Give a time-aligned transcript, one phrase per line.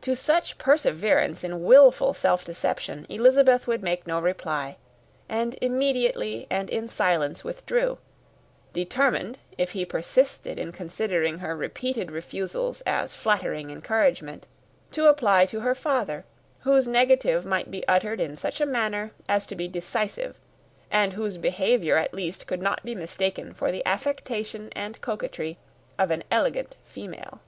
[0.00, 4.78] To such perseverance in wilful self deception Elizabeth would make no reply,
[5.28, 7.98] and immediately and in silence withdrew;
[8.72, 14.46] determined, that if he persisted in considering her repeated refusals as flattering encouragement,
[14.90, 16.24] to apply to her father,
[16.60, 20.36] whose negative might be uttered in such a manner as must be decisive,
[20.90, 25.58] and whose behaviour at least could not be mistaken for the affectation and coquetry
[25.98, 27.40] of an elegant female.